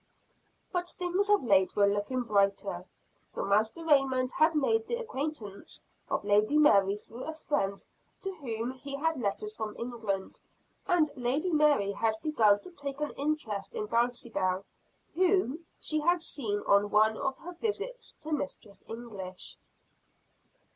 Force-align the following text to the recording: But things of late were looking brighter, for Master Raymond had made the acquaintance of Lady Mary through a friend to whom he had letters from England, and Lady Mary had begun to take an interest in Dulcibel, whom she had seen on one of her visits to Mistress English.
But 0.73 0.89
things 0.89 1.29
of 1.29 1.43
late 1.43 1.75
were 1.75 1.85
looking 1.85 2.23
brighter, 2.23 2.85
for 3.35 3.45
Master 3.45 3.85
Raymond 3.85 4.31
had 4.31 4.55
made 4.55 4.87
the 4.87 4.95
acquaintance 4.95 5.83
of 6.09 6.25
Lady 6.25 6.57
Mary 6.57 6.97
through 6.97 7.21
a 7.25 7.33
friend 7.33 7.85
to 8.23 8.33
whom 8.37 8.71
he 8.71 8.95
had 8.95 9.21
letters 9.21 9.55
from 9.55 9.77
England, 9.77 10.39
and 10.87 11.11
Lady 11.15 11.51
Mary 11.51 11.91
had 11.91 12.15
begun 12.23 12.59
to 12.61 12.71
take 12.71 12.99
an 12.99 13.11
interest 13.11 13.75
in 13.75 13.85
Dulcibel, 13.85 14.65
whom 15.13 15.67
she 15.79 15.99
had 15.99 16.19
seen 16.23 16.61
on 16.65 16.89
one 16.89 17.15
of 17.15 17.37
her 17.37 17.53
visits 17.53 18.15
to 18.21 18.31
Mistress 18.31 18.83
English. 18.87 19.57